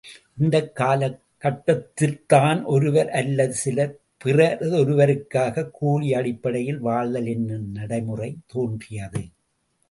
[0.37, 3.99] இந்தக் காலக் கட்டத்தில்தான் ஒருவர் அல்லது சிலர்
[4.25, 9.21] பிறிதொருவருக்காகக் கூலி அடிப்படையில் வாழ்தல் என்னும் நடைமுறைத் தோன்றியது.